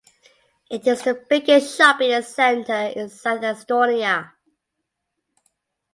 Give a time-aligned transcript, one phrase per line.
[0.71, 4.31] It is the biggest shopping center in South Estonia.